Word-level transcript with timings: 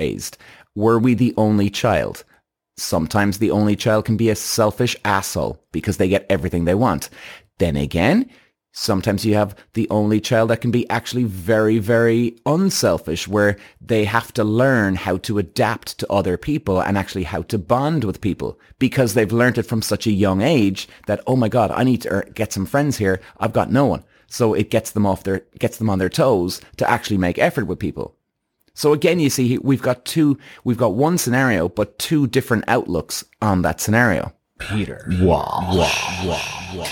raised? 0.00 0.38
Were 0.74 0.98
we 0.98 1.14
the 1.14 1.34
only 1.36 1.70
child? 1.70 2.24
Sometimes 2.76 3.38
the 3.38 3.50
only 3.50 3.74
child 3.74 4.04
can 4.04 4.16
be 4.16 4.30
a 4.30 4.36
selfish 4.36 4.96
asshole 5.04 5.60
because 5.72 5.96
they 5.96 6.08
get 6.08 6.26
everything 6.30 6.64
they 6.64 6.74
want. 6.74 7.10
Then 7.58 7.74
again, 7.74 8.30
sometimes 8.70 9.26
you 9.26 9.34
have 9.34 9.56
the 9.72 9.90
only 9.90 10.20
child 10.20 10.50
that 10.50 10.60
can 10.60 10.70
be 10.70 10.88
actually 10.88 11.24
very, 11.24 11.78
very 11.78 12.36
unselfish 12.46 13.26
where 13.26 13.56
they 13.80 14.04
have 14.04 14.32
to 14.34 14.44
learn 14.44 14.94
how 14.94 15.16
to 15.16 15.38
adapt 15.38 15.98
to 15.98 16.12
other 16.12 16.36
people 16.36 16.80
and 16.80 16.96
actually 16.96 17.24
how 17.24 17.42
to 17.42 17.58
bond 17.58 18.04
with 18.04 18.20
people 18.20 18.60
because 18.78 19.14
they've 19.14 19.32
learned 19.32 19.58
it 19.58 19.64
from 19.64 19.82
such 19.82 20.06
a 20.06 20.12
young 20.12 20.42
age 20.42 20.86
that, 21.08 21.20
oh 21.26 21.34
my 21.34 21.48
God, 21.48 21.72
I 21.72 21.82
need 21.82 22.02
to 22.02 22.12
er, 22.12 22.28
get 22.34 22.52
some 22.52 22.66
friends 22.66 22.98
here. 22.98 23.20
I've 23.40 23.52
got 23.52 23.72
no 23.72 23.86
one. 23.86 24.04
So 24.28 24.54
it 24.54 24.70
gets 24.70 24.92
them 24.92 25.06
off 25.06 25.24
their, 25.24 25.42
gets 25.58 25.78
them 25.78 25.90
on 25.90 25.98
their 25.98 26.10
toes 26.10 26.60
to 26.76 26.88
actually 26.88 27.18
make 27.18 27.38
effort 27.40 27.64
with 27.64 27.80
people. 27.80 28.14
So 28.78 28.92
again, 28.92 29.18
you 29.18 29.28
see, 29.28 29.58
we've 29.58 29.82
got 29.82 30.04
two, 30.04 30.38
we've 30.62 30.78
got 30.78 30.94
one 30.94 31.18
scenario, 31.18 31.68
but 31.68 31.98
two 31.98 32.28
different 32.28 32.62
outlooks 32.68 33.24
on 33.42 33.62
that 33.62 33.80
scenario. 33.80 34.32
Peter. 34.60 35.04
Wow. 35.20 35.70
Wow. 35.72 35.90
Wow. 36.24 36.40
Wow. 36.76 36.86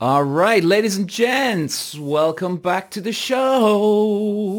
All 0.00 0.22
right, 0.22 0.62
ladies 0.62 0.98
and 0.98 1.08
gents, 1.08 1.98
welcome 1.98 2.58
back 2.58 2.90
to 2.90 3.00
the 3.00 3.14
show. 3.14 4.52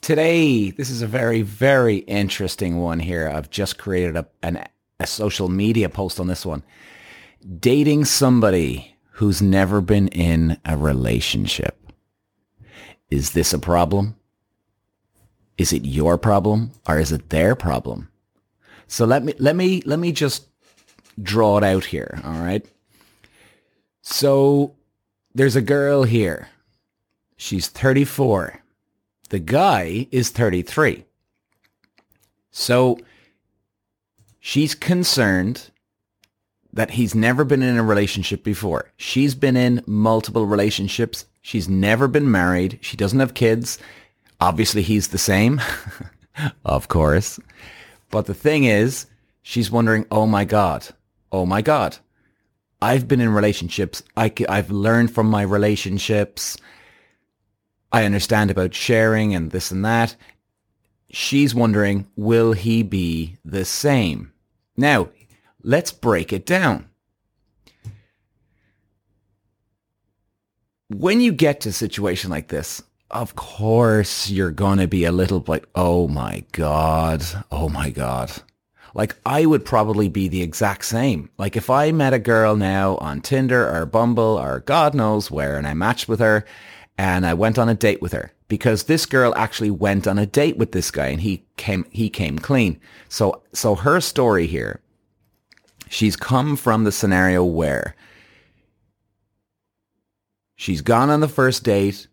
Today, 0.00 0.70
this 0.70 0.90
is 0.90 1.02
a 1.02 1.08
very, 1.08 1.42
very 1.42 1.96
interesting 1.96 2.78
one 2.78 3.00
here. 3.00 3.28
I've 3.28 3.50
just 3.50 3.78
created 3.78 4.16
a, 4.16 4.28
an, 4.44 4.64
a 5.00 5.08
social 5.08 5.48
media 5.48 5.88
post 5.88 6.20
on 6.20 6.28
this 6.28 6.46
one. 6.46 6.62
Dating 7.58 8.04
somebody 8.04 8.94
who's 9.10 9.42
never 9.42 9.80
been 9.80 10.06
in 10.06 10.56
a 10.64 10.76
relationship. 10.76 11.77
Is 13.10 13.32
this 13.32 13.52
a 13.52 13.58
problem? 13.58 14.16
Is 15.56 15.72
it 15.72 15.84
your 15.84 16.18
problem 16.18 16.72
or 16.86 16.98
is 16.98 17.12
it 17.12 17.30
their 17.30 17.54
problem? 17.54 18.08
So 18.86 19.04
let 19.04 19.24
me 19.24 19.34
let 19.38 19.56
me 19.56 19.82
let 19.84 19.98
me 19.98 20.12
just 20.12 20.46
draw 21.20 21.58
it 21.58 21.64
out 21.64 21.86
here, 21.86 22.20
all 22.24 22.40
right? 22.40 22.64
So 24.02 24.74
there's 25.34 25.56
a 25.56 25.62
girl 25.62 26.04
here. 26.04 26.48
She's 27.36 27.68
34. 27.68 28.60
The 29.30 29.38
guy 29.38 30.08
is 30.10 30.30
33. 30.30 31.04
So 32.50 32.98
she's 34.40 34.74
concerned 34.74 35.70
that 36.72 36.90
he's 36.90 37.14
never 37.14 37.44
been 37.44 37.62
in 37.62 37.76
a 37.76 37.82
relationship 37.82 38.44
before. 38.44 38.90
She's 38.96 39.34
been 39.34 39.56
in 39.56 39.82
multiple 39.86 40.46
relationships. 40.46 41.26
She's 41.40 41.68
never 41.68 42.08
been 42.08 42.30
married. 42.30 42.78
She 42.82 42.96
doesn't 42.96 43.20
have 43.20 43.34
kids. 43.34 43.78
Obviously, 44.40 44.82
he's 44.82 45.08
the 45.08 45.18
same. 45.18 45.60
of 46.64 46.88
course. 46.88 47.40
But 48.10 48.26
the 48.26 48.34
thing 48.34 48.64
is, 48.64 49.06
she's 49.42 49.70
wondering, 49.70 50.06
oh 50.10 50.26
my 50.26 50.44
God, 50.44 50.86
oh 51.32 51.46
my 51.46 51.62
God. 51.62 51.96
I've 52.80 53.08
been 53.08 53.20
in 53.20 53.30
relationships. 53.30 54.02
I, 54.16 54.32
I've 54.48 54.70
learned 54.70 55.12
from 55.12 55.28
my 55.28 55.42
relationships. 55.42 56.56
I 57.90 58.04
understand 58.04 58.50
about 58.50 58.74
sharing 58.74 59.34
and 59.34 59.50
this 59.50 59.70
and 59.70 59.84
that. 59.84 60.14
She's 61.10 61.54
wondering, 61.54 62.06
will 62.16 62.52
he 62.52 62.82
be 62.82 63.38
the 63.44 63.64
same? 63.64 64.32
Now, 64.76 65.08
let's 65.62 65.92
break 65.92 66.32
it 66.32 66.46
down. 66.46 66.88
When 70.88 71.20
you 71.20 71.32
get 71.32 71.60
to 71.60 71.68
a 71.68 71.72
situation 71.72 72.30
like 72.30 72.48
this, 72.48 72.82
of 73.10 73.36
course 73.36 74.30
you're 74.30 74.50
going 74.50 74.78
to 74.78 74.86
be 74.86 75.04
a 75.04 75.12
little 75.12 75.40
bit, 75.40 75.64
oh 75.74 76.08
my 76.08 76.44
God, 76.52 77.22
oh 77.50 77.68
my 77.68 77.90
God. 77.90 78.32
Like 78.94 79.16
I 79.26 79.46
would 79.46 79.64
probably 79.64 80.08
be 80.08 80.28
the 80.28 80.42
exact 80.42 80.84
same. 80.84 81.30
Like 81.38 81.56
if 81.56 81.68
I 81.68 81.92
met 81.92 82.14
a 82.14 82.18
girl 82.18 82.56
now 82.56 82.96
on 82.96 83.20
Tinder 83.20 83.68
or 83.68 83.86
Bumble 83.86 84.38
or 84.38 84.60
God 84.60 84.94
knows 84.94 85.30
where 85.30 85.56
and 85.56 85.66
I 85.66 85.74
matched 85.74 86.08
with 86.08 86.20
her 86.20 86.44
and 86.96 87.26
I 87.26 87.34
went 87.34 87.58
on 87.58 87.68
a 87.68 87.74
date 87.74 88.00
with 88.00 88.12
her 88.12 88.32
because 88.48 88.84
this 88.84 89.06
girl 89.06 89.34
actually 89.36 89.70
went 89.70 90.06
on 90.06 90.18
a 90.18 90.26
date 90.26 90.56
with 90.56 90.72
this 90.72 90.90
guy 90.90 91.08
and 91.08 91.20
he 91.20 91.44
came, 91.56 91.84
he 91.90 92.08
came 92.08 92.38
clean. 92.38 92.80
So, 93.08 93.42
so 93.52 93.74
her 93.74 94.00
story 94.00 94.46
here, 94.46 94.80
she's 95.90 96.16
come 96.16 96.56
from 96.56 96.84
the 96.84 96.92
scenario 96.92 97.44
where 97.44 97.94
she's 100.56 100.80
gone 100.80 101.10
on 101.10 101.20
the 101.20 101.28
first 101.28 101.64
date. 101.64 102.08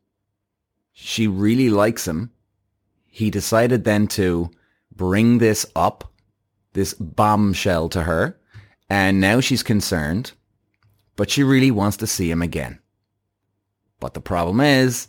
She 0.94 1.28
really 1.28 1.70
likes 1.70 2.08
him. 2.08 2.32
He 3.06 3.30
decided 3.30 3.84
then 3.84 4.08
to 4.08 4.52
bring 4.92 5.38
this 5.40 5.66
up 5.76 6.12
this 6.76 6.94
bombshell 6.94 7.90
to 7.90 8.04
her. 8.04 8.38
And 8.88 9.20
now 9.20 9.40
she's 9.40 9.64
concerned, 9.64 10.34
but 11.16 11.32
she 11.32 11.42
really 11.42 11.72
wants 11.72 11.98
to 11.98 12.08
see 12.08 12.30
him 12.30 12.44
again. 12.44 12.78
But 14.00 14.14
the 14.14 14.22
problem 14.22 14.62
is, 14.62 15.08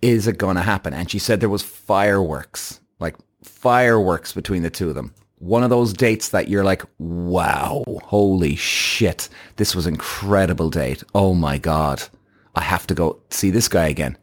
is 0.00 0.26
it 0.26 0.38
going 0.38 0.56
to 0.56 0.62
happen? 0.62 0.94
And 0.94 1.10
she 1.10 1.18
said 1.18 1.40
there 1.40 1.50
was 1.50 1.62
fireworks, 1.62 2.80
like 2.98 3.16
fireworks 3.42 4.32
between 4.32 4.62
the 4.62 4.70
two 4.70 4.88
of 4.88 4.94
them. 4.94 5.12
One 5.42 5.64
of 5.64 5.70
those 5.70 5.92
dates 5.92 6.28
that 6.28 6.46
you're 6.46 6.62
like, 6.62 6.84
wow, 7.00 7.82
holy 8.04 8.54
shit. 8.54 9.28
This 9.56 9.74
was 9.74 9.88
incredible 9.88 10.70
date. 10.70 11.02
Oh 11.16 11.34
my 11.34 11.58
God. 11.58 12.00
I 12.54 12.60
have 12.60 12.86
to 12.86 12.94
go 12.94 13.20
see 13.28 13.50
this 13.50 13.66
guy 13.66 13.88
again. 13.88 14.16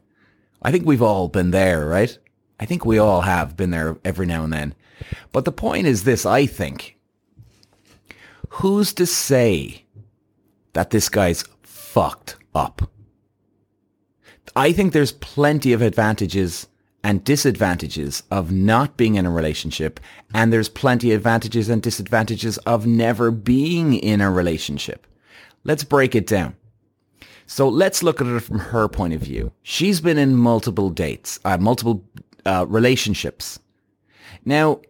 I 0.62 0.72
think 0.72 0.86
we've 0.86 1.02
all 1.02 1.28
been 1.28 1.50
there, 1.50 1.84
right? 1.84 2.16
I 2.58 2.64
think 2.64 2.86
we 2.86 2.96
all 2.96 3.20
have 3.20 3.54
been 3.54 3.70
there 3.70 3.98
every 4.02 4.24
now 4.24 4.44
and 4.44 4.52
then. 4.52 4.74
But 5.30 5.44
the 5.44 5.52
point 5.52 5.86
is 5.86 6.04
this, 6.04 6.24
I 6.24 6.46
think. 6.46 6.96
Who's 8.48 8.94
to 8.94 9.04
say 9.04 9.84
that 10.72 10.88
this 10.88 11.10
guy's 11.10 11.44
fucked 11.62 12.36
up? 12.54 12.90
I 14.56 14.72
think 14.72 14.94
there's 14.94 15.12
plenty 15.12 15.74
of 15.74 15.82
advantages 15.82 16.66
and 17.02 17.24
disadvantages 17.24 18.22
of 18.30 18.52
not 18.52 18.96
being 18.96 19.14
in 19.14 19.26
a 19.26 19.30
relationship. 19.30 20.00
And 20.34 20.52
there's 20.52 20.68
plenty 20.68 21.12
of 21.12 21.18
advantages 21.18 21.68
and 21.68 21.82
disadvantages 21.82 22.58
of 22.58 22.86
never 22.86 23.30
being 23.30 23.94
in 23.94 24.20
a 24.20 24.30
relationship. 24.30 25.06
Let's 25.64 25.84
break 25.84 26.14
it 26.14 26.26
down. 26.26 26.56
So 27.46 27.68
let's 27.68 28.02
look 28.02 28.20
at 28.20 28.26
it 28.26 28.40
from 28.40 28.58
her 28.58 28.86
point 28.88 29.14
of 29.14 29.20
view. 29.20 29.52
She's 29.62 30.00
been 30.00 30.18
in 30.18 30.36
multiple 30.36 30.90
dates, 30.90 31.40
uh, 31.44 31.58
multiple 31.58 32.04
uh, 32.46 32.66
relationships. 32.68 33.58
Now, 34.44 34.80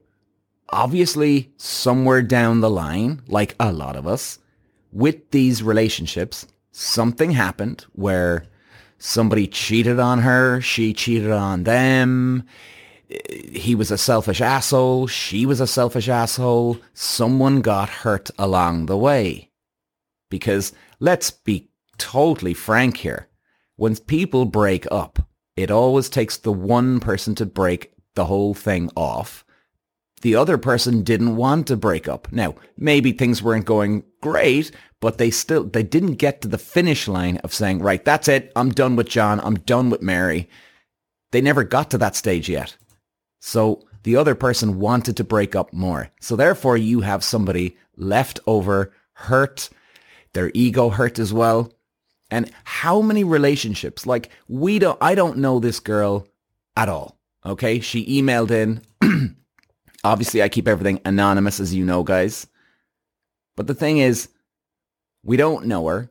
obviously 0.69 1.53
somewhere 1.56 2.22
down 2.22 2.60
the 2.60 2.70
line, 2.70 3.22
like 3.28 3.54
a 3.59 3.72
lot 3.72 3.97
of 3.97 4.06
us, 4.06 4.38
with 4.93 5.31
these 5.31 5.62
relationships, 5.62 6.47
something 6.72 7.31
happened 7.31 7.87
where 7.93 8.44
somebody 9.00 9.49
cheated 9.49 9.99
on 9.99 10.21
her, 10.21 10.61
she 10.61 10.93
cheated 10.93 11.33
on 11.33 11.65
them, 11.65 12.44
he 13.53 13.75
was 13.75 13.91
a 13.91 13.99
selfish 13.99 14.41
asshole, 14.41 15.09
she 15.09 15.44
was 15.44 15.61
a 15.61 15.66
selfish 15.66 16.09
asshole, 16.09 16.78
someone 16.94 17.61
got 17.61 17.88
hurt 17.88 18.31
along 18.38 18.87
the 18.87 18.97
way. 18.97 19.50
Because 20.31 20.72
let's 21.00 21.33
be 21.33 21.71
totally 21.99 22.55
frank 22.55 22.99
here. 22.99 23.28
When 23.77 23.97
people 23.97 24.44
break 24.44 24.87
up, 24.93 25.19
it 25.56 25.71
always 25.71 26.09
takes 26.09 26.37
the 26.37 26.53
one 26.53 27.00
person 27.00 27.34
to 27.37 27.47
break 27.47 27.93
the 28.15 28.27
whole 28.27 28.55
thing 28.55 28.91
off 28.94 29.44
the 30.22 30.34
other 30.34 30.58
person 30.58 31.03
didn't 31.03 31.36
want 31.36 31.66
to 31.69 31.76
break 31.76 32.08
up. 32.08 32.31
Now, 32.31 32.54
maybe 32.76 33.12
things 33.12 33.42
weren't 33.42 33.64
going 33.64 34.04
great, 34.20 34.70
but 35.00 35.19
they 35.19 35.31
still, 35.31 35.64
they 35.64 35.82
didn't 35.82 36.14
get 36.14 36.42
to 36.42 36.48
the 36.48 36.58
finish 36.58 37.08
line 37.08 37.38
of 37.38 37.54
saying, 37.54 37.81
right, 37.81 38.04
that's 38.04 38.28
it. 38.28 38.53
I'm 38.54 38.70
done 38.70 38.97
with 38.97 39.08
John. 39.08 39.41
I'm 39.41 39.58
done 39.60 39.88
with 39.88 40.03
Mary. 40.03 40.48
They 41.32 41.41
never 41.41 41.64
got 41.64 41.91
to 41.91 41.98
that 41.98 42.16
stage 42.16 42.49
yet. 42.49 42.76
So 43.40 43.87
the 44.02 44.17
other 44.17 44.34
person 44.34 44.78
wanted 44.78 45.17
to 45.17 45.25
break 45.25 45.56
up 45.56 45.72
more. 45.72 46.11
So 46.20 46.37
therefore 46.37 46.76
you 46.76 47.00
have 47.00 47.25
somebody 47.25 47.76
left 47.96 48.40
over, 48.46 48.93
hurt, 49.14 49.70
their 50.34 50.50
ego 50.55 50.90
hurt 50.90 51.19
as 51.19 51.32
well. 51.32 51.72
And 52.31 52.50
how 52.64 53.00
many 53.00 53.25
relationships, 53.25 54.06
like 54.06 54.31
we 54.49 54.78
don't, 54.78 54.99
I 55.00 55.14
don't 55.14 55.38
know 55.38 55.58
this 55.58 55.81
girl 55.81 56.28
at 56.76 56.88
all. 56.88 57.17
Okay. 57.44 57.81
She 57.81 58.20
emailed 58.20 58.50
in. 58.50 58.82
Obviously, 60.05 60.43
I 60.43 60.49
keep 60.49 60.67
everything 60.69 61.00
anonymous, 61.05 61.61
as 61.61 61.75
you 61.75 61.85
know, 61.85 62.02
guys. 62.02 62.47
But 63.56 63.67
the 63.67 63.75
thing 63.75 63.99
is, 63.99 64.29
we 65.23 65.37
don't 65.37 65.67
know 65.67 65.87
her. 65.88 66.11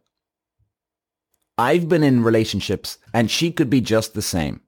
I've 1.58 1.90
been 1.90 2.04
in 2.04 2.24
relationships, 2.24 2.98
and 3.14 3.30
she 3.30 3.52
could 3.52 3.70
be 3.70 3.82
just 3.82 4.14
the 4.14 4.22
same. 4.22 4.62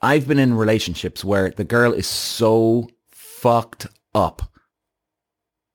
I've 0.00 0.28
been 0.28 0.38
in 0.38 0.54
relationships 0.54 1.24
where 1.24 1.50
the 1.50 1.64
girl 1.64 1.92
is 1.92 2.06
so 2.06 2.88
fucked 3.10 3.86
up 4.14 4.42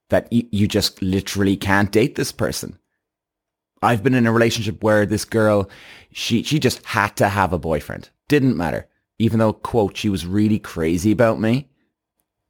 that 0.09 0.27
y- 0.31 0.47
you 0.51 0.67
just 0.67 1.01
literally 1.01 1.57
can't 1.57 1.91
date 1.91 2.15
this 2.15 2.31
person. 2.31 2.77
I've 3.81 4.03
been 4.03 4.13
in 4.13 4.27
a 4.27 4.31
relationship 4.31 4.83
where 4.83 5.05
this 5.05 5.25
girl, 5.25 5.69
she, 6.11 6.43
she 6.43 6.59
just 6.59 6.85
had 6.85 7.15
to 7.17 7.29
have 7.29 7.51
a 7.51 7.59
boyfriend 7.59 8.09
Didn't 8.27 8.55
matter. 8.57 8.87
Even 9.17 9.39
though, 9.39 9.53
quote, 9.53 9.97
she 9.97 10.09
was 10.09 10.25
really 10.25 10.59
crazy 10.59 11.11
about 11.11 11.39
me. 11.39 11.70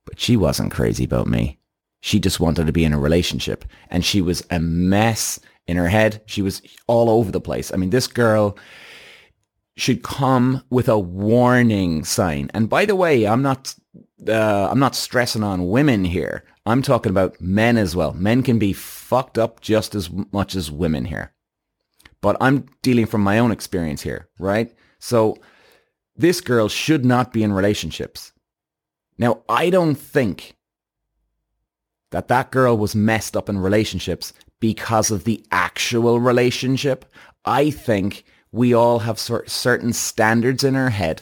But 0.06 0.20
she 0.20 0.36
wasn't 0.36 0.72
crazy 0.72 1.04
about 1.04 1.28
me. 1.28 1.60
She 2.02 2.20
just 2.20 2.40
wanted 2.40 2.66
to 2.66 2.74
be 2.74 2.84
in 2.84 2.94
a 2.94 3.00
relationship. 3.00 3.66
And 3.90 4.04
she 4.04 4.22
was 4.22 4.46
a 4.50 4.60
mess 4.60 5.40
in 5.68 5.78
her 5.78 5.90
head. 5.90 6.22
She 6.26 6.42
was 6.42 6.62
all 6.88 7.10
over 7.10 7.32
the 7.32 7.42
place. 7.42 7.72
I 7.72 7.78
mean, 7.78 7.92
this 7.92 8.08
girl 8.08 8.58
should 9.78 10.04
come 10.04 10.64
with 10.70 10.90
a 10.90 11.00
warning 11.00 12.04
sign. 12.04 12.50
And 12.54 12.70
by 12.70 12.86
the 12.86 12.96
way, 12.96 13.26
I'm 13.28 13.42
not 13.42 13.76
uh, 14.28 14.70
I'm 14.70 14.80
not 14.80 14.96
stressing 14.96 15.44
on 15.44 15.70
women 15.70 16.06
here. 16.06 16.44
I'm 16.66 16.82
talking 16.82 17.10
about 17.10 17.42
men 17.42 17.78
as 17.78 17.96
well. 17.96 18.14
Men 18.14 18.44
can 18.44 18.60
be 18.60 18.74
fucked 18.74 19.38
up 19.38 19.62
just 19.62 19.96
as 19.96 20.10
much 20.32 20.56
as 20.56 20.70
women 20.70 21.06
here. 21.06 21.34
But 22.22 22.38
I'm 22.40 22.68
dealing 22.84 23.08
from 23.08 23.22
my 23.22 23.40
own 23.40 23.52
experience 23.52 24.02
here, 24.02 24.30
right? 24.38 24.72
So 25.00 25.38
this 26.16 26.40
girl 26.40 26.70
should 26.70 27.04
not 27.04 27.34
be 27.34 27.42
in 27.42 27.52
relationships. 27.52 28.32
Now, 29.22 29.44
I 29.48 29.70
don't 29.70 29.94
think 29.94 30.56
that 32.10 32.28
that 32.30 32.50
girl 32.50 32.76
was 32.76 32.96
messed 32.96 33.38
up 33.38 33.50
in 33.50 33.60
relationships 33.60 34.34
because 34.60 35.12
of 35.12 35.26
the 35.26 35.46
actual 35.52 36.20
relationship. 36.20 37.06
I 37.46 37.70
think 37.70 38.26
we 38.52 38.74
all 38.74 38.98
have 38.98 39.20
certain 39.20 39.94
standards 39.94 40.64
in 40.64 40.76
our 40.76 40.90
head 40.90 41.22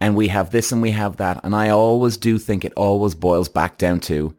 and 0.00 0.14
we 0.14 0.28
have 0.28 0.50
this 0.50 0.70
and 0.70 0.80
we 0.80 0.92
have 0.92 1.16
that. 1.16 1.40
And 1.42 1.56
I 1.56 1.70
always 1.70 2.16
do 2.16 2.38
think 2.38 2.64
it 2.64 2.72
always 2.76 3.16
boils 3.16 3.48
back 3.48 3.78
down 3.78 3.98
to 4.02 4.36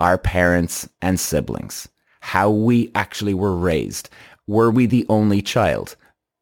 our 0.00 0.18
parents 0.18 0.88
and 1.00 1.18
siblings, 1.20 1.88
how 2.18 2.50
we 2.50 2.90
actually 2.96 3.34
were 3.34 3.56
raised. 3.56 4.10
Were 4.48 4.72
we 4.72 4.86
the 4.86 5.06
only 5.08 5.42
child? 5.42 5.94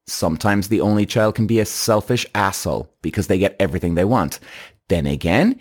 Sometimes 0.06 0.69
the 0.69 0.81
only 0.81 1.05
child 1.05 1.35
can 1.35 1.47
be 1.47 1.61
a 1.61 1.67
selfish 1.67 2.25
asshole 2.35 2.91
because 3.03 3.26
they 3.26 3.38
get 3.38 3.56
everything 3.61 3.97
they 3.97 4.06
want. 4.06 4.41
Then 4.88 5.06
again, 5.06 5.61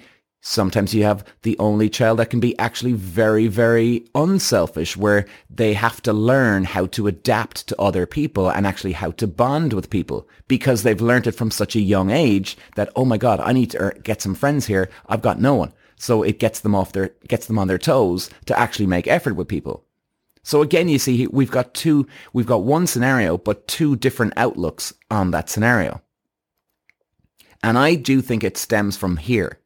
Sometimes 0.50 0.94
you 0.94 1.04
have 1.04 1.26
the 1.42 1.58
only 1.60 1.90
child 1.90 2.20
that 2.20 2.30
can 2.30 2.40
be 2.40 2.58
actually 2.58 2.94
very, 2.94 3.48
very 3.48 4.06
unselfish, 4.16 4.96
where 4.96 5.26
they 5.50 5.74
have 5.74 6.02
to 6.04 6.14
learn 6.14 6.64
how 6.64 6.86
to 6.88 7.08
adapt 7.08 7.68
to 7.68 7.82
other 7.82 8.06
people 8.06 8.50
and 8.50 8.66
actually 8.66 8.94
how 8.94 9.12
to 9.12 9.28
bond 9.28 9.74
with 9.74 9.90
people 9.90 10.26
because 10.48 10.84
they've 10.84 11.02
learned 11.02 11.28
it 11.28 11.34
from 11.34 11.52
such 11.52 11.76
a 11.76 11.82
young 11.82 12.12
age 12.12 12.56
that, 12.76 12.90
oh 12.96 13.04
my 13.04 13.18
God, 13.18 13.42
I 13.42 13.52
need 13.52 13.72
to 13.72 13.82
er, 13.88 13.94
get 14.04 14.22
some 14.22 14.36
friends 14.36 14.68
here. 14.68 14.90
I've 15.08 15.22
got 15.22 15.42
no 15.42 15.56
one. 15.56 15.74
So 15.98 16.24
it 16.24 16.40
gets 16.40 16.62
them 16.62 16.76
off 16.76 16.94
their, 16.94 17.12
gets 17.28 17.48
them 17.48 17.60
on 17.60 17.68
their 17.68 17.78
toes 17.78 18.30
to 18.46 18.58
actually 18.58 18.88
make 18.88 19.08
effort 19.08 19.34
with 19.34 19.50
people. 19.50 19.84
So 20.44 20.62
again, 20.62 20.88
you 20.88 20.98
see, 20.98 21.28
we've 21.28 21.52
got 21.52 21.74
two, 21.74 22.08
we've 22.32 22.46
got 22.46 22.64
one 22.64 22.88
scenario, 22.88 23.38
but 23.38 23.68
two 23.68 23.98
different 23.98 24.32
outlooks 24.38 24.94
on 25.12 25.32
that 25.32 25.50
scenario. 25.50 26.02
And 27.64 27.78
I 27.78 27.96
do 27.96 28.22
think 28.22 28.44
it 28.44 28.58
stems 28.58 28.98
from 28.98 29.18
here 29.18 29.60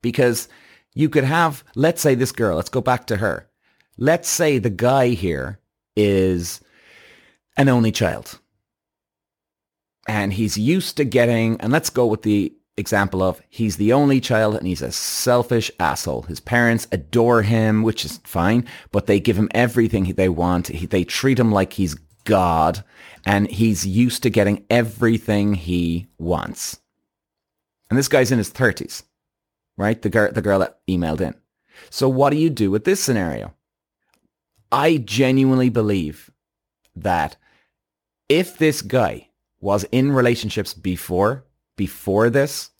because 0.00 0.48
you 0.94 1.08
could 1.08 1.24
have, 1.24 1.64
let's 1.74 2.02
say 2.02 2.14
this 2.14 2.32
girl, 2.32 2.56
let's 2.56 2.68
go 2.68 2.80
back 2.80 3.06
to 3.06 3.16
her. 3.16 3.48
Let's 3.96 4.28
say 4.28 4.58
the 4.58 4.70
guy 4.70 5.08
here 5.08 5.58
is 5.96 6.60
an 7.56 7.68
only 7.68 7.92
child. 7.92 8.38
And 10.08 10.32
he's 10.32 10.58
used 10.58 10.96
to 10.96 11.04
getting, 11.04 11.60
and 11.60 11.72
let's 11.72 11.90
go 11.90 12.06
with 12.06 12.22
the 12.22 12.52
example 12.76 13.22
of 13.22 13.40
he's 13.48 13.76
the 13.76 13.92
only 13.92 14.20
child 14.20 14.56
and 14.56 14.66
he's 14.66 14.82
a 14.82 14.90
selfish 14.90 15.70
asshole. 15.78 16.22
His 16.22 16.40
parents 16.40 16.88
adore 16.90 17.42
him, 17.42 17.82
which 17.82 18.04
is 18.04 18.18
fine, 18.24 18.66
but 18.90 19.06
they 19.06 19.20
give 19.20 19.38
him 19.38 19.50
everything 19.54 20.04
they 20.04 20.28
want. 20.28 20.68
He, 20.68 20.86
they 20.86 21.04
treat 21.04 21.38
him 21.38 21.52
like 21.52 21.74
he's 21.74 21.94
God 22.24 22.82
and 23.24 23.50
he's 23.50 23.86
used 23.86 24.22
to 24.22 24.30
getting 24.30 24.64
everything 24.70 25.54
he 25.54 26.08
wants. 26.18 26.80
And 27.92 27.98
this 27.98 28.08
guy's 28.08 28.32
in 28.32 28.38
his 28.38 28.50
30s 28.50 29.02
right? 29.76 30.00
The 30.00 30.10
girl, 30.10 30.32
the 30.32 30.42
girl 30.42 30.60
that 30.60 30.78
emailed 30.88 31.20
in. 31.20 31.34
So 31.90 32.08
what 32.08 32.30
do 32.30 32.36
you 32.36 32.50
do 32.50 32.70
with 32.70 32.84
this 32.84 33.00
scenario? 33.00 33.54
I 34.70 34.98
genuinely 34.98 35.68
believe 35.68 36.30
that 36.96 37.36
if 38.28 38.58
this 38.58 38.82
guy 38.82 39.28
was 39.60 39.84
in 39.92 40.12
relationships 40.12 40.74
before, 40.74 41.44
before 41.76 42.30
this, 42.30 42.70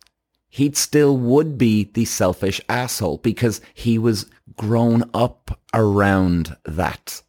he 0.49 0.71
still 0.73 1.17
would 1.17 1.57
be 1.57 1.85
the 1.85 2.05
selfish 2.05 2.61
asshole 2.69 3.19
because 3.19 3.61
he 3.75 3.99
was 3.99 4.27
grown 4.57 5.05
up 5.15 5.59
around 5.73 6.57
that. 6.65 7.23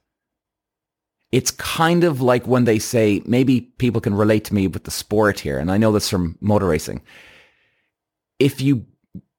It's 1.31 1.51
kind 1.51 2.03
of 2.03 2.21
like 2.21 2.45
when 2.45 2.65
they 2.65 2.79
say, 2.79 3.21
maybe 3.25 3.61
people 3.61 4.01
can 4.01 4.13
relate 4.13 4.45
to 4.45 4.53
me 4.53 4.67
with 4.67 4.83
the 4.83 4.91
sport 4.91 5.39
here, 5.39 5.57
and 5.57 5.71
I 5.71 5.77
know 5.77 5.91
this 5.91 6.09
from 6.09 6.37
motor 6.41 6.67
racing. 6.67 7.01
If 8.43 8.59
you 8.59 8.85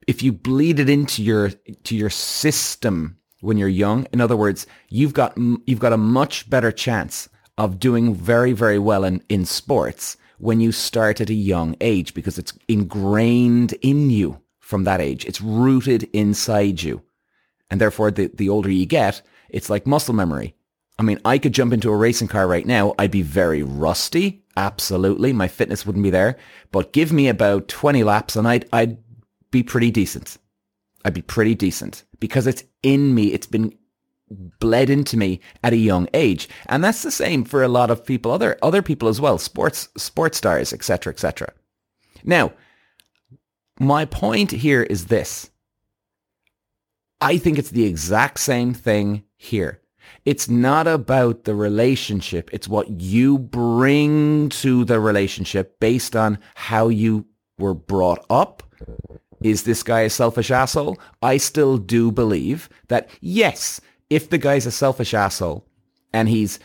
if 0.06 0.22
you 0.22 0.32
bleed 0.32 0.80
it 0.80 0.88
into 0.88 1.22
your 1.22 1.50
to 1.50 1.94
your 1.94 2.08
system 2.08 3.18
when 3.42 3.58
you're 3.58 3.68
young, 3.68 4.06
in 4.14 4.20
other 4.22 4.36
words, 4.36 4.66
you've 4.88 5.12
got 5.12 5.36
you've 5.66 5.78
got 5.86 5.92
a 5.92 5.98
much 5.98 6.48
better 6.48 6.72
chance 6.72 7.28
of 7.58 7.78
doing 7.78 8.14
very 8.14 8.52
very 8.52 8.78
well 8.78 9.04
in 9.04 9.22
in 9.28 9.44
sports 9.44 10.16
when 10.38 10.60
you 10.60 10.72
start 10.72 11.20
at 11.20 11.28
a 11.28 11.34
young 11.34 11.76
age 11.82 12.14
because 12.14 12.38
it's 12.38 12.54
ingrained 12.66 13.72
in 13.82 14.08
you 14.08 14.40
from 14.60 14.84
that 14.84 15.02
age. 15.02 15.26
It's 15.26 15.42
rooted 15.42 16.04
inside 16.14 16.82
you. 16.82 17.02
And 17.68 17.78
therefore 17.78 18.10
the 18.10 18.30
the 18.32 18.48
older 18.48 18.70
you 18.70 18.86
get, 18.86 19.20
it's 19.50 19.68
like 19.68 19.86
muscle 19.86 20.14
memory. 20.14 20.54
I 20.98 21.02
mean, 21.02 21.18
I 21.24 21.38
could 21.38 21.52
jump 21.52 21.72
into 21.72 21.90
a 21.90 21.96
racing 21.96 22.28
car 22.28 22.46
right 22.46 22.66
now. 22.66 22.94
I'd 22.98 23.10
be 23.10 23.22
very 23.22 23.62
rusty. 23.62 24.44
Absolutely. 24.56 25.32
My 25.32 25.48
fitness 25.48 25.84
wouldn't 25.84 26.04
be 26.04 26.10
there. 26.10 26.36
But 26.70 26.92
give 26.92 27.12
me 27.12 27.28
about 27.28 27.68
20 27.68 28.04
laps 28.04 28.36
and 28.36 28.46
I'd, 28.46 28.68
I'd 28.72 28.98
be 29.50 29.62
pretty 29.62 29.90
decent. 29.90 30.38
I'd 31.04 31.14
be 31.14 31.22
pretty 31.22 31.54
decent 31.54 32.04
because 32.20 32.46
it's 32.46 32.64
in 32.82 33.14
me. 33.14 33.32
It's 33.32 33.46
been 33.46 33.76
bled 34.60 34.88
into 34.88 35.16
me 35.16 35.40
at 35.62 35.72
a 35.72 35.76
young 35.76 36.08
age. 36.14 36.48
And 36.66 36.82
that's 36.82 37.02
the 37.02 37.10
same 37.10 37.44
for 37.44 37.62
a 37.62 37.68
lot 37.68 37.90
of 37.90 38.06
people, 38.06 38.30
other, 38.30 38.56
other 38.62 38.82
people 38.82 39.08
as 39.08 39.20
well, 39.20 39.38
sports, 39.38 39.88
sports 39.96 40.38
stars, 40.38 40.72
etc., 40.72 41.12
etc. 41.12 41.52
Now, 42.22 42.52
my 43.78 44.04
point 44.04 44.52
here 44.52 44.82
is 44.82 45.06
this. 45.06 45.50
I 47.20 47.38
think 47.38 47.58
it's 47.58 47.70
the 47.70 47.84
exact 47.84 48.40
same 48.40 48.74
thing 48.74 49.24
here. 49.36 49.80
It's 50.24 50.48
not 50.48 50.86
about 50.86 51.44
the 51.44 51.54
relationship. 51.54 52.48
It's 52.52 52.68
what 52.68 52.88
you 53.00 53.38
bring 53.38 54.48
to 54.50 54.84
the 54.84 54.98
relationship 54.98 55.78
based 55.80 56.16
on 56.16 56.38
how 56.54 56.88
you 56.88 57.26
were 57.58 57.74
brought 57.74 58.24
up 58.30 58.62
is 59.44 59.64
this 59.64 59.82
guy 59.82 60.00
a 60.00 60.10
selfish 60.10 60.50
asshole? 60.50 60.98
I 61.22 61.36
still 61.36 61.76
do 61.76 62.10
believe 62.10 62.70
that 62.88 63.10
yes, 63.20 63.80
if 64.08 64.30
the 64.30 64.38
guy's 64.38 64.64
a 64.64 64.70
selfish 64.70 65.12
asshole 65.12 65.66
and 66.14 66.30
he's 66.30 66.58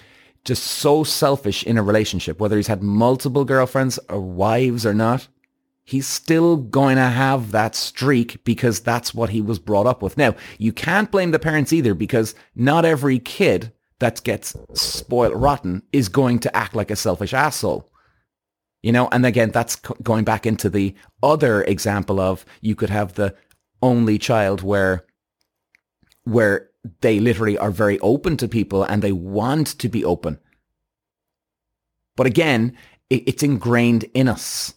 just 0.46 0.64
so 0.64 1.04
selfish 1.04 1.64
in 1.64 1.78
a 1.78 1.84
relationship, 1.84 2.40
whether 2.40 2.56
he's 2.56 2.68
had 2.68 2.82
multiple 2.82 3.44
girlfriends 3.44 4.00
or 4.08 4.22
wives 4.22 4.86
or 4.86 4.94
not, 4.94 5.28
he's 5.90 6.06
still 6.06 6.56
going 6.56 6.98
to 6.98 7.02
have 7.02 7.52
that 7.52 7.74
streak 7.74 8.44
because 8.44 8.80
that's 8.80 9.12
what 9.12 9.32
he 9.32 9.42
was 9.42 9.58
brought 9.58 9.88
up 9.88 10.04
with. 10.04 10.18
Now, 10.18 10.36
you 10.60 10.72
can't 10.72 11.10
blame 11.10 11.32
the 11.32 11.40
parents 11.40 11.74
either 11.74 11.96
because 11.96 12.36
not 12.56 12.86
every 12.86 13.18
kid 13.18 13.74
that 13.98 14.24
gets 14.24 14.56
spoiled 14.76 15.34
rotten 15.36 15.82
is 15.92 16.08
going 16.08 16.38
to 16.40 16.56
act 16.56 16.76
like 16.76 16.92
a 16.92 16.96
selfish 16.96 17.34
asshole. 17.34 17.90
You 18.84 18.92
know, 18.92 19.10
and 19.12 19.26
again, 19.26 19.50
that's 19.50 19.78
going 19.78 20.26
back 20.26 20.46
into 20.46 20.70
the 20.70 20.94
other 21.24 21.64
example 21.64 22.20
of 22.20 22.46
you 22.62 22.76
could 22.76 22.92
have 22.92 23.16
the 23.16 23.36
only 23.82 24.20
child 24.20 24.62
where, 24.62 25.08
where 26.24 26.70
they 27.02 27.20
literally 27.20 27.58
are 27.58 27.72
very 27.72 28.00
open 28.02 28.38
to 28.38 28.48
people 28.48 28.84
and 28.84 29.02
they 29.02 29.12
want 29.12 29.80
to 29.80 29.90
be 29.90 30.06
open. 30.06 30.38
But 32.16 32.28
again, 32.28 32.78
it's 33.10 33.42
ingrained 33.42 34.04
in 34.14 34.28
us. 34.28 34.76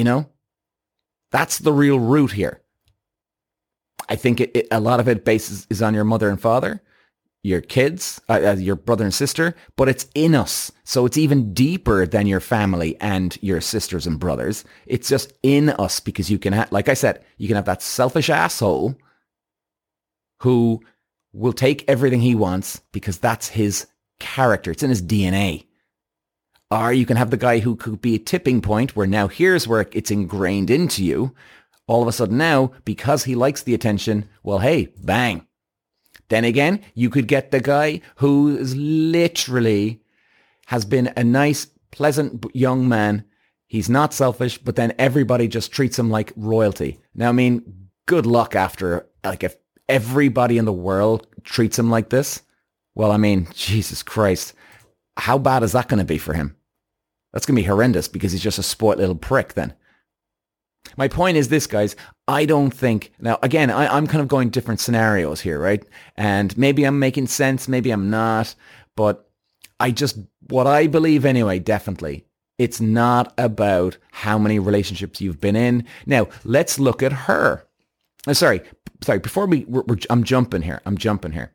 You 0.00 0.04
know, 0.04 0.30
that's 1.30 1.58
the 1.58 1.74
real 1.74 2.00
root 2.00 2.32
here. 2.32 2.62
I 4.08 4.16
think 4.16 4.40
it, 4.40 4.50
it, 4.54 4.68
a 4.70 4.80
lot 4.80 4.98
of 4.98 5.08
it 5.08 5.26
bases 5.26 5.66
is 5.68 5.82
on 5.82 5.92
your 5.92 6.04
mother 6.04 6.30
and 6.30 6.40
father 6.40 6.80
your 7.42 7.60
kids, 7.60 8.18
uh, 8.30 8.40
uh, 8.42 8.56
your 8.56 8.76
brother 8.76 9.04
and 9.04 9.12
sister, 9.12 9.54
but 9.76 9.90
it's 9.90 10.06
in 10.14 10.34
us. 10.34 10.72
So 10.84 11.04
it's 11.04 11.18
even 11.18 11.52
deeper 11.52 12.06
than 12.06 12.26
your 12.26 12.40
family 12.40 12.98
and 12.98 13.36
your 13.42 13.60
sisters 13.60 14.06
and 14.06 14.18
brothers. 14.18 14.64
It's 14.86 15.10
just 15.10 15.34
in 15.42 15.68
us 15.68 16.00
because 16.00 16.30
you 16.30 16.38
can 16.38 16.54
have, 16.54 16.72
like 16.72 16.88
I 16.88 16.94
said, 16.94 17.22
you 17.36 17.46
can 17.46 17.56
have 17.56 17.66
that 17.66 17.82
selfish 17.82 18.30
asshole 18.30 18.96
who 20.40 20.80
will 21.34 21.52
take 21.52 21.84
everything 21.88 22.22
he 22.22 22.34
wants 22.34 22.80
because 22.90 23.18
that's 23.18 23.48
his 23.48 23.86
character. 24.18 24.70
It's 24.70 24.82
in 24.82 24.88
his 24.88 25.02
DNA. 25.02 25.66
Or 26.70 26.92
you 26.92 27.04
can 27.04 27.16
have 27.16 27.30
the 27.30 27.36
guy 27.36 27.58
who 27.58 27.74
could 27.74 28.00
be 28.00 28.14
a 28.14 28.18
tipping 28.18 28.60
point 28.60 28.94
where 28.94 29.06
now 29.06 29.26
here's 29.26 29.66
where 29.66 29.88
it's 29.92 30.10
ingrained 30.10 30.70
into 30.70 31.04
you. 31.04 31.34
All 31.88 32.02
of 32.02 32.08
a 32.08 32.12
sudden 32.12 32.38
now, 32.38 32.72
because 32.84 33.24
he 33.24 33.34
likes 33.34 33.62
the 33.62 33.74
attention, 33.74 34.28
well, 34.44 34.60
hey, 34.60 34.92
bang, 35.02 35.46
then 36.28 36.44
again, 36.44 36.80
you 36.94 37.10
could 37.10 37.26
get 37.26 37.50
the 37.50 37.60
guy 37.60 38.00
who 38.16 38.56
is 38.56 38.76
literally 38.76 40.00
has 40.66 40.84
been 40.84 41.12
a 41.16 41.24
nice, 41.24 41.66
pleasant 41.90 42.46
young 42.54 42.88
man. 42.88 43.24
He's 43.66 43.90
not 43.90 44.14
selfish, 44.14 44.56
but 44.58 44.76
then 44.76 44.94
everybody 44.96 45.48
just 45.48 45.72
treats 45.72 45.98
him 45.98 46.08
like 46.08 46.32
royalty. 46.36 47.00
Now, 47.16 47.30
I 47.30 47.32
mean, 47.32 47.88
good 48.06 48.26
luck 48.26 48.54
after, 48.54 49.08
like, 49.24 49.42
if 49.42 49.56
everybody 49.88 50.58
in 50.58 50.64
the 50.64 50.72
world 50.72 51.26
treats 51.42 51.76
him 51.76 51.90
like 51.90 52.10
this, 52.10 52.42
well, 52.94 53.10
I 53.10 53.16
mean, 53.16 53.48
Jesus 53.54 54.04
Christ, 54.04 54.54
how 55.16 55.38
bad 55.38 55.64
is 55.64 55.72
that 55.72 55.88
going 55.88 55.98
to 55.98 56.04
be 56.04 56.18
for 56.18 56.34
him? 56.34 56.56
That's 57.32 57.46
going 57.46 57.56
to 57.56 57.62
be 57.62 57.68
horrendous 57.68 58.08
because 58.08 58.32
he's 58.32 58.42
just 58.42 58.58
a 58.58 58.62
spoilt 58.62 58.98
little 58.98 59.14
prick 59.14 59.54
then. 59.54 59.74
My 60.96 61.08
point 61.08 61.36
is 61.36 61.48
this, 61.48 61.66
guys. 61.66 61.94
I 62.26 62.44
don't 62.44 62.70
think, 62.70 63.12
now 63.20 63.38
again, 63.42 63.70
I, 63.70 63.96
am 63.96 64.06
kind 64.06 64.22
of 64.22 64.28
going 64.28 64.50
different 64.50 64.80
scenarios 64.80 65.40
here, 65.40 65.58
right? 65.58 65.84
And 66.16 66.56
maybe 66.56 66.84
I'm 66.84 66.98
making 66.98 67.26
sense, 67.28 67.68
maybe 67.68 67.90
I'm 67.90 68.10
not, 68.10 68.54
but 68.96 69.28
I 69.78 69.90
just, 69.90 70.18
what 70.48 70.66
I 70.66 70.86
believe 70.86 71.24
anyway, 71.24 71.58
definitely, 71.58 72.24
it's 72.58 72.80
not 72.80 73.32
about 73.38 73.98
how 74.10 74.38
many 74.38 74.58
relationships 74.58 75.20
you've 75.20 75.40
been 75.40 75.56
in. 75.56 75.86
Now, 76.06 76.28
let's 76.44 76.78
look 76.78 77.02
at 77.02 77.12
her. 77.12 77.66
Uh, 78.26 78.34
sorry, 78.34 78.62
sorry, 79.02 79.18
before 79.18 79.46
we, 79.46 79.64
we're, 79.66 79.82
we're, 79.86 79.96
I'm 80.08 80.24
jumping 80.24 80.62
here. 80.62 80.80
I'm 80.84 80.98
jumping 80.98 81.32
here. 81.32 81.52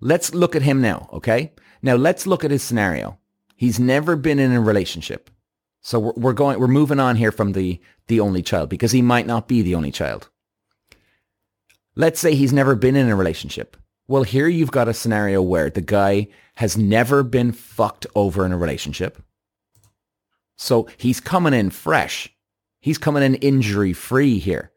Let's 0.00 0.34
look 0.34 0.54
at 0.54 0.62
him 0.62 0.80
now, 0.80 1.08
okay? 1.12 1.52
Now 1.82 1.94
let's 1.94 2.26
look 2.26 2.44
at 2.44 2.50
his 2.50 2.62
scenario. 2.62 3.18
He's 3.56 3.80
never 3.80 4.14
been 4.14 4.38
in 4.38 4.52
a 4.52 4.60
relationship. 4.60 5.30
So 5.80 5.98
we're, 5.98 6.12
we're 6.16 6.32
going, 6.32 6.60
we're 6.60 6.68
moving 6.68 7.00
on 7.00 7.16
here 7.16 7.32
from 7.32 7.52
the, 7.52 7.80
the 8.06 8.20
only 8.20 8.42
child 8.42 8.68
because 8.68 8.92
he 8.92 9.02
might 9.02 9.26
not 9.26 9.48
be 9.48 9.62
the 9.62 9.74
only 9.74 9.90
child. 9.90 10.28
Let's 11.96 12.20
say 12.20 12.34
he's 12.34 12.52
never 12.52 12.74
been 12.74 12.94
in 12.94 13.08
a 13.08 13.16
relationship. 13.16 13.76
Well, 14.06 14.22
here 14.22 14.46
you've 14.46 14.70
got 14.70 14.88
a 14.88 14.94
scenario 14.94 15.42
where 15.42 15.70
the 15.70 15.80
guy 15.80 16.28
has 16.56 16.76
never 16.76 17.22
been 17.22 17.52
fucked 17.52 18.06
over 18.14 18.44
in 18.44 18.52
a 18.52 18.58
relationship. 18.58 19.22
So 20.56 20.88
he's 20.96 21.20
coming 21.20 21.54
in 21.54 21.70
fresh. 21.70 22.28
He's 22.80 22.98
coming 22.98 23.22
in 23.22 23.34
injury 23.36 23.92
free 23.92 24.38
here. 24.38 24.70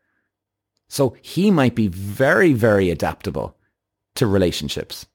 So 0.87 1.15
he 1.21 1.51
might 1.51 1.75
be 1.75 1.87
very, 1.87 2.53
very 2.53 2.89
adaptable 2.89 3.55
to 4.15 4.25
relationships. 4.25 5.05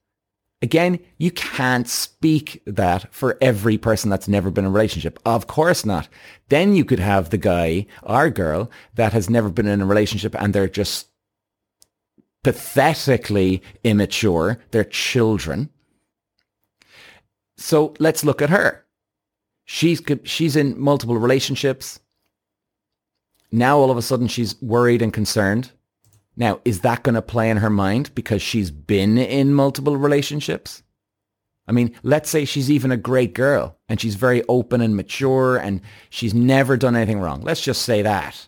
Again, 0.65 0.97
you 1.19 1.29
can't 1.29 1.87
speak 1.87 2.59
that 2.65 3.13
for 3.13 3.37
every 3.39 3.77
person 3.77 4.09
that's 4.09 4.27
never 4.27 4.49
been 4.49 4.65
in 4.65 4.71
a 4.71 4.73
relationship. 4.73 5.19
Of 5.23 5.45
course 5.45 5.85
not. 5.85 6.09
Then 6.49 6.75
you 6.75 6.83
could 6.83 6.97
have 6.97 7.29
the 7.29 7.37
guy 7.37 7.85
or 8.01 8.31
girl 8.31 8.71
that 8.95 9.13
has 9.13 9.29
never 9.29 9.51
been 9.51 9.67
in 9.67 9.79
a 9.79 9.85
relationship 9.85 10.33
and 10.41 10.55
they're 10.55 10.67
just 10.67 11.09
pathetically 12.43 13.61
immature. 13.83 14.57
They're 14.71 14.83
children. 14.83 15.69
So 17.57 17.93
let's 17.99 18.23
look 18.23 18.41
at 18.41 18.49
her. 18.49 18.87
She's, 19.65 20.01
she's 20.23 20.55
in 20.55 20.79
multiple 20.79 21.17
relationships. 21.17 21.99
Now 23.51 23.77
all 23.77 23.91
of 23.91 23.97
a 23.97 24.01
sudden 24.01 24.27
she's 24.27 24.59
worried 24.63 25.03
and 25.03 25.13
concerned. 25.13 25.73
Now, 26.37 26.59
is 26.65 26.81
that 26.81 27.03
going 27.03 27.15
to 27.15 27.21
play 27.21 27.49
in 27.49 27.57
her 27.57 27.69
mind 27.69 28.13
because 28.13 28.41
she's 28.41 28.71
been 28.71 29.17
in 29.17 29.53
multiple 29.53 29.97
relationships? 29.97 30.83
I 31.67 31.71
mean, 31.71 31.95
let's 32.03 32.29
say 32.29 32.45
she's 32.45 32.69
even 32.69 32.91
a 32.91 32.97
great 32.97 33.33
girl 33.33 33.77
and 33.89 33.99
she's 33.99 34.15
very 34.15 34.43
open 34.47 34.81
and 34.81 34.95
mature 34.95 35.57
and 35.57 35.81
she's 36.09 36.33
never 36.33 36.77
done 36.77 36.95
anything 36.95 37.19
wrong. 37.19 37.41
Let's 37.41 37.61
just 37.61 37.81
say 37.81 38.01
that. 38.03 38.47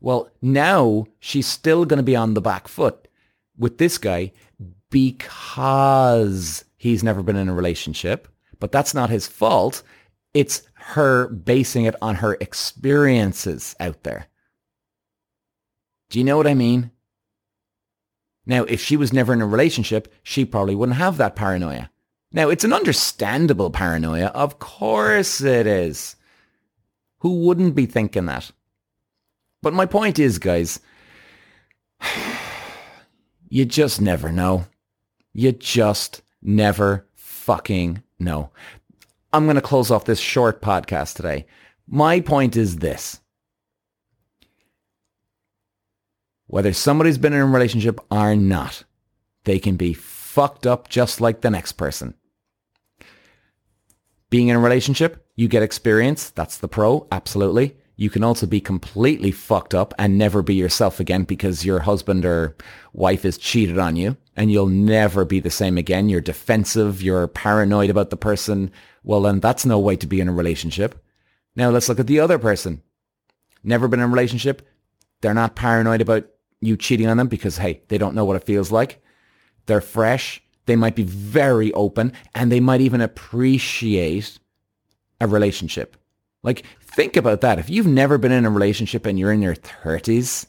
Well, 0.00 0.30
now 0.40 1.06
she's 1.20 1.46
still 1.46 1.84
going 1.84 1.98
to 1.98 2.02
be 2.02 2.16
on 2.16 2.34
the 2.34 2.40
back 2.40 2.68
foot 2.68 3.08
with 3.58 3.78
this 3.78 3.98
guy 3.98 4.32
because 4.90 6.64
he's 6.76 7.04
never 7.04 7.22
been 7.22 7.36
in 7.36 7.48
a 7.48 7.54
relationship, 7.54 8.28
but 8.58 8.72
that's 8.72 8.94
not 8.94 9.10
his 9.10 9.26
fault. 9.26 9.82
It's 10.34 10.62
her 10.74 11.28
basing 11.28 11.84
it 11.84 11.94
on 12.00 12.16
her 12.16 12.36
experiences 12.40 13.76
out 13.78 14.02
there. 14.02 14.26
Do 16.12 16.18
you 16.18 16.26
know 16.26 16.36
what 16.36 16.46
I 16.46 16.52
mean? 16.52 16.90
Now, 18.44 18.64
if 18.64 18.82
she 18.82 18.98
was 18.98 19.14
never 19.14 19.32
in 19.32 19.40
a 19.40 19.46
relationship, 19.46 20.12
she 20.22 20.44
probably 20.44 20.74
wouldn't 20.74 20.98
have 20.98 21.16
that 21.16 21.34
paranoia. 21.34 21.88
Now, 22.30 22.50
it's 22.50 22.64
an 22.64 22.74
understandable 22.74 23.70
paranoia. 23.70 24.26
Of 24.26 24.58
course 24.58 25.40
it 25.40 25.66
is. 25.66 26.16
Who 27.20 27.46
wouldn't 27.46 27.74
be 27.74 27.86
thinking 27.86 28.26
that? 28.26 28.50
But 29.62 29.72
my 29.72 29.86
point 29.86 30.18
is, 30.18 30.38
guys, 30.38 30.80
you 33.48 33.64
just 33.64 34.02
never 34.02 34.30
know. 34.30 34.66
You 35.32 35.52
just 35.52 36.20
never 36.42 37.06
fucking 37.14 38.02
know. 38.18 38.50
I'm 39.32 39.44
going 39.44 39.56
to 39.56 39.62
close 39.62 39.90
off 39.90 40.04
this 40.04 40.20
short 40.20 40.60
podcast 40.60 41.16
today. 41.16 41.46
My 41.88 42.20
point 42.20 42.54
is 42.54 42.76
this. 42.76 43.21
Whether 46.52 46.74
somebody's 46.74 47.16
been 47.16 47.32
in 47.32 47.40
a 47.40 47.46
relationship 47.46 47.98
or 48.10 48.36
not, 48.36 48.84
they 49.44 49.58
can 49.58 49.76
be 49.76 49.94
fucked 49.94 50.66
up 50.66 50.86
just 50.86 51.18
like 51.18 51.40
the 51.40 51.48
next 51.48 51.72
person. 51.72 52.12
Being 54.28 54.48
in 54.48 54.56
a 54.56 54.60
relationship, 54.60 55.26
you 55.34 55.48
get 55.48 55.62
experience. 55.62 56.28
That's 56.28 56.58
the 56.58 56.68
pro. 56.68 57.06
Absolutely. 57.10 57.78
You 57.96 58.10
can 58.10 58.22
also 58.22 58.44
be 58.44 58.60
completely 58.60 59.30
fucked 59.30 59.74
up 59.74 59.94
and 59.98 60.18
never 60.18 60.42
be 60.42 60.54
yourself 60.54 61.00
again 61.00 61.24
because 61.24 61.64
your 61.64 61.78
husband 61.78 62.26
or 62.26 62.54
wife 62.92 63.22
has 63.22 63.38
cheated 63.38 63.78
on 63.78 63.96
you 63.96 64.18
and 64.36 64.52
you'll 64.52 64.66
never 64.66 65.24
be 65.24 65.40
the 65.40 65.48
same 65.48 65.78
again. 65.78 66.10
You're 66.10 66.20
defensive. 66.20 67.00
You're 67.00 67.28
paranoid 67.28 67.88
about 67.88 68.10
the 68.10 68.18
person. 68.18 68.70
Well, 69.02 69.22
then 69.22 69.40
that's 69.40 69.64
no 69.64 69.78
way 69.78 69.96
to 69.96 70.06
be 70.06 70.20
in 70.20 70.28
a 70.28 70.34
relationship. 70.34 71.02
Now 71.56 71.70
let's 71.70 71.88
look 71.88 71.98
at 71.98 72.08
the 72.08 72.20
other 72.20 72.38
person. 72.38 72.82
Never 73.64 73.88
been 73.88 74.00
in 74.00 74.04
a 74.04 74.08
relationship. 74.08 74.68
They're 75.22 75.32
not 75.32 75.56
paranoid 75.56 76.02
about 76.02 76.26
you 76.62 76.76
cheating 76.76 77.08
on 77.08 77.16
them 77.16 77.28
because, 77.28 77.58
hey, 77.58 77.82
they 77.88 77.98
don't 77.98 78.14
know 78.14 78.24
what 78.24 78.36
it 78.36 78.44
feels 78.44 78.70
like. 78.70 79.02
They're 79.66 79.80
fresh. 79.80 80.42
They 80.66 80.76
might 80.76 80.96
be 80.96 81.02
very 81.02 81.72
open 81.72 82.12
and 82.34 82.50
they 82.50 82.60
might 82.60 82.80
even 82.80 83.00
appreciate 83.00 84.38
a 85.20 85.26
relationship. 85.26 85.96
Like, 86.42 86.64
think 86.80 87.16
about 87.16 87.40
that. 87.42 87.58
If 87.58 87.68
you've 87.68 87.86
never 87.86 88.16
been 88.16 88.32
in 88.32 88.44
a 88.44 88.50
relationship 88.50 89.06
and 89.06 89.18
you're 89.18 89.32
in 89.32 89.42
your 89.42 89.54
30s, 89.54 90.46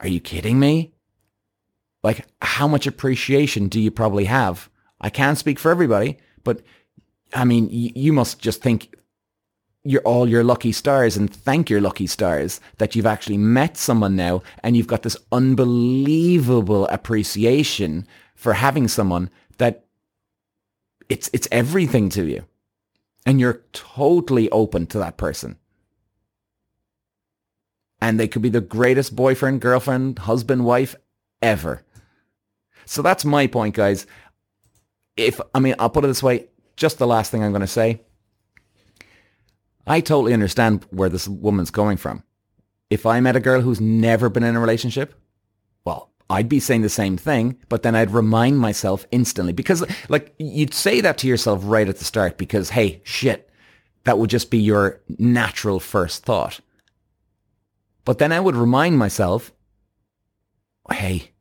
are 0.00 0.08
you 0.08 0.20
kidding 0.20 0.58
me? 0.58 0.92
Like, 2.02 2.26
how 2.40 2.68
much 2.68 2.86
appreciation 2.86 3.68
do 3.68 3.80
you 3.80 3.90
probably 3.90 4.26
have? 4.26 4.70
I 5.00 5.10
can't 5.10 5.38
speak 5.38 5.58
for 5.58 5.70
everybody, 5.70 6.18
but 6.44 6.62
I 7.34 7.44
mean, 7.44 7.68
you 7.70 8.12
must 8.12 8.38
just 8.40 8.62
think 8.62 8.94
your 9.86 10.02
all 10.02 10.28
your 10.28 10.44
lucky 10.44 10.72
stars 10.72 11.16
and 11.16 11.32
thank 11.32 11.70
your 11.70 11.80
lucky 11.80 12.06
stars 12.06 12.60
that 12.78 12.94
you've 12.94 13.06
actually 13.06 13.38
met 13.38 13.76
someone 13.76 14.16
now 14.16 14.42
and 14.62 14.76
you've 14.76 14.86
got 14.86 15.02
this 15.02 15.16
unbelievable 15.32 16.86
appreciation 16.88 18.06
for 18.34 18.54
having 18.54 18.88
someone 18.88 19.30
that 19.58 19.84
it's 21.08 21.30
it's 21.32 21.48
everything 21.52 22.08
to 22.10 22.24
you. 22.24 22.44
And 23.24 23.40
you're 23.40 23.62
totally 23.72 24.48
open 24.50 24.86
to 24.88 24.98
that 24.98 25.16
person. 25.16 25.56
And 28.00 28.20
they 28.20 28.28
could 28.28 28.42
be 28.42 28.50
the 28.50 28.60
greatest 28.60 29.16
boyfriend 29.16 29.60
girlfriend 29.60 30.20
husband 30.20 30.64
wife 30.64 30.94
ever. 31.42 31.82
So 32.84 33.02
that's 33.02 33.24
my 33.24 33.46
point 33.46 33.74
guys. 33.74 34.06
If 35.16 35.40
i 35.54 35.60
mean 35.60 35.74
i'll 35.78 35.88
put 35.88 36.04
it 36.04 36.08
this 36.08 36.22
way 36.22 36.46
just 36.76 36.98
the 36.98 37.06
last 37.06 37.30
thing 37.30 37.42
i'm 37.42 37.50
going 37.50 37.62
to 37.62 37.66
say 37.66 38.00
I 39.86 40.00
totally 40.00 40.34
understand 40.34 40.84
where 40.90 41.08
this 41.08 41.28
woman's 41.28 41.70
going 41.70 41.96
from. 41.96 42.24
If 42.90 43.06
I 43.06 43.20
met 43.20 43.36
a 43.36 43.40
girl 43.40 43.60
who's 43.60 43.80
never 43.80 44.28
been 44.28 44.42
in 44.42 44.56
a 44.56 44.60
relationship, 44.60 45.14
well, 45.84 46.10
I'd 46.28 46.48
be 46.48 46.60
saying 46.60 46.82
the 46.82 46.88
same 46.88 47.16
thing, 47.16 47.58
but 47.68 47.82
then 47.82 47.94
I'd 47.94 48.10
remind 48.10 48.58
myself 48.58 49.06
instantly 49.12 49.52
because 49.52 49.84
like 50.08 50.34
you'd 50.38 50.74
say 50.74 51.00
that 51.00 51.18
to 51.18 51.28
yourself 51.28 51.60
right 51.64 51.88
at 51.88 51.98
the 51.98 52.04
start 52.04 52.36
because, 52.36 52.70
hey, 52.70 53.00
shit, 53.04 53.48
that 54.04 54.18
would 54.18 54.30
just 54.30 54.50
be 54.50 54.58
your 54.58 55.00
natural 55.18 55.78
first 55.78 56.24
thought. 56.24 56.60
But 58.04 58.18
then 58.18 58.32
I 58.32 58.40
would 58.40 58.56
remind 58.56 58.98
myself, 58.98 59.52
hey, 60.92 61.32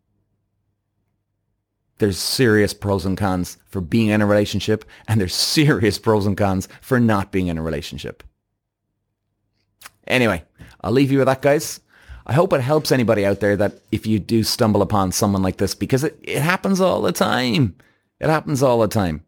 there's 1.97 2.17
serious 2.17 2.73
pros 2.73 3.05
and 3.05 3.17
cons 3.17 3.57
for 3.67 3.81
being 3.81 4.09
in 4.09 4.21
a 4.21 4.25
relationship 4.25 4.85
and 5.07 5.19
there's 5.19 5.35
serious 5.57 5.97
pros 5.97 6.25
and 6.27 6.37
cons 6.37 6.67
for 6.81 6.99
not 6.99 7.31
being 7.31 7.47
in 7.47 7.57
a 7.57 7.63
relationship. 7.63 8.23
Anyway, 10.07 10.43
I'll 10.81 10.91
leave 10.91 11.11
you 11.11 11.19
with 11.19 11.27
that, 11.27 11.41
guys. 11.41 11.79
I 12.25 12.33
hope 12.33 12.53
it 12.53 12.61
helps 12.61 12.91
anybody 12.91 13.25
out 13.25 13.39
there 13.39 13.55
that 13.57 13.79
if 13.91 14.07
you 14.07 14.19
do 14.19 14.43
stumble 14.43 14.81
upon 14.81 15.11
someone 15.11 15.43
like 15.43 15.57
this, 15.57 15.75
because 15.75 16.03
it, 16.03 16.17
it 16.23 16.41
happens 16.41 16.81
all 16.81 17.01
the 17.01 17.11
time. 17.11 17.75
It 18.19 18.29
happens 18.29 18.63
all 18.63 18.79
the 18.79 18.87
time. 18.87 19.23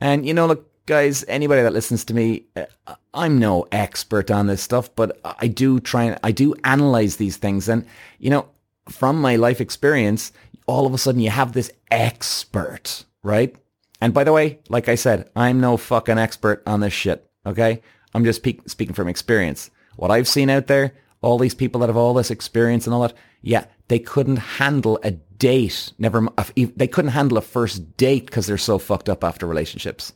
And, 0.00 0.26
you 0.26 0.34
know, 0.34 0.46
look, 0.46 0.68
guys, 0.86 1.24
anybody 1.28 1.62
that 1.62 1.72
listens 1.72 2.04
to 2.06 2.14
me, 2.14 2.44
uh, 2.56 2.66
I'm 3.14 3.38
no 3.38 3.66
expert 3.72 4.30
on 4.30 4.46
this 4.46 4.62
stuff, 4.62 4.94
but 4.94 5.20
I 5.24 5.46
do 5.46 5.80
try 5.80 6.04
and 6.04 6.18
I 6.22 6.32
do 6.32 6.54
analyze 6.64 7.16
these 7.16 7.36
things. 7.36 7.68
And, 7.68 7.86
you 8.18 8.30
know, 8.30 8.48
from 8.88 9.20
my 9.20 9.36
life 9.36 9.60
experience, 9.60 10.32
all 10.66 10.86
of 10.86 10.94
a 10.94 10.98
sudden 10.98 11.20
you 11.20 11.30
have 11.30 11.52
this 11.52 11.70
expert, 11.90 13.04
right? 13.22 13.54
And 14.00 14.12
by 14.12 14.24
the 14.24 14.32
way, 14.32 14.58
like 14.68 14.88
I 14.88 14.96
said, 14.96 15.30
I'm 15.36 15.60
no 15.60 15.76
fucking 15.76 16.18
expert 16.18 16.62
on 16.66 16.80
this 16.80 16.92
shit. 16.92 17.28
Okay. 17.46 17.82
I'm 18.14 18.24
just 18.24 18.40
speak, 18.40 18.68
speaking 18.68 18.94
from 18.94 19.08
experience. 19.08 19.70
What 19.96 20.10
I've 20.10 20.28
seen 20.28 20.50
out 20.50 20.66
there, 20.66 20.94
all 21.20 21.38
these 21.38 21.54
people 21.54 21.80
that 21.80 21.88
have 21.88 21.96
all 21.96 22.14
this 22.14 22.30
experience 22.30 22.86
and 22.86 22.94
all 22.94 23.02
that, 23.02 23.14
yeah, 23.42 23.66
they 23.88 23.98
couldn't 23.98 24.36
handle 24.36 24.98
a 25.02 25.12
date. 25.12 25.92
Never, 25.98 26.28
they 26.56 26.88
couldn't 26.88 27.10
handle 27.12 27.38
a 27.38 27.42
first 27.42 27.96
date 27.96 28.26
because 28.26 28.46
they're 28.46 28.58
so 28.58 28.78
fucked 28.78 29.08
up 29.08 29.24
after 29.24 29.46
relationships. 29.46 30.12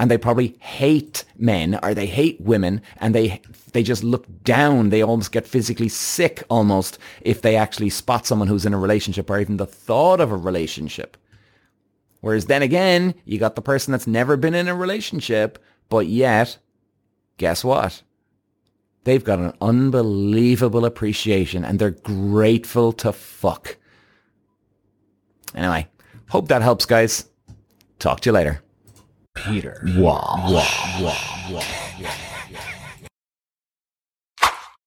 And 0.00 0.10
they 0.10 0.18
probably 0.18 0.56
hate 0.58 1.24
men 1.36 1.78
or 1.82 1.94
they 1.94 2.06
hate 2.06 2.40
women 2.40 2.82
and 2.96 3.14
they, 3.14 3.40
they 3.72 3.84
just 3.84 4.02
look 4.02 4.26
down. 4.42 4.90
They 4.90 5.02
almost 5.02 5.30
get 5.30 5.46
physically 5.46 5.88
sick 5.88 6.42
almost 6.50 6.98
if 7.20 7.42
they 7.42 7.54
actually 7.56 7.90
spot 7.90 8.26
someone 8.26 8.48
who's 8.48 8.66
in 8.66 8.74
a 8.74 8.78
relationship 8.78 9.30
or 9.30 9.38
even 9.38 9.56
the 9.56 9.66
thought 9.66 10.20
of 10.20 10.32
a 10.32 10.36
relationship. 10.36 11.16
Whereas 12.22 12.46
then 12.46 12.62
again, 12.62 13.14
you 13.24 13.38
got 13.38 13.54
the 13.54 13.62
person 13.62 13.92
that's 13.92 14.06
never 14.06 14.36
been 14.36 14.54
in 14.54 14.66
a 14.66 14.74
relationship, 14.74 15.62
but 15.88 16.06
yet, 16.06 16.58
guess 17.36 17.62
what? 17.62 18.02
They've 19.04 19.22
got 19.22 19.38
an 19.38 19.52
unbelievable 19.60 20.84
appreciation 20.84 21.64
and 21.64 21.78
they're 21.78 21.90
grateful 21.90 22.92
to 22.94 23.12
fuck. 23.12 23.76
Anyway, 25.54 25.88
hope 26.30 26.48
that 26.48 26.62
helps, 26.62 26.86
guys. 26.86 27.26
Talk 27.98 28.20
to 28.20 28.30
you 28.30 28.32
later. 28.32 28.62
Peter. 29.34 29.82
Wow. 29.96 30.46
Wow. 30.48 31.00
Wow. 31.00 31.50
Wow. 31.50 32.33